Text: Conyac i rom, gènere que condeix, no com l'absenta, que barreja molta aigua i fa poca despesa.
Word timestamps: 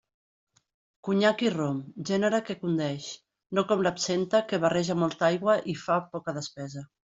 Conyac 1.07 1.43
i 1.47 1.51
rom, 1.55 1.81
gènere 2.11 2.39
que 2.49 2.57
condeix, 2.63 3.11
no 3.59 3.67
com 3.73 3.85
l'absenta, 3.89 4.43
que 4.53 4.61
barreja 4.67 4.99
molta 5.05 5.29
aigua 5.33 5.61
i 5.77 5.81
fa 5.87 6.01
poca 6.17 6.37
despesa. 6.43 6.89